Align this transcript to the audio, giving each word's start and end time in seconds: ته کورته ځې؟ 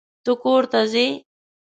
ته 0.23 0.31
کورته 0.41 0.79
ځې؟ 0.91 1.05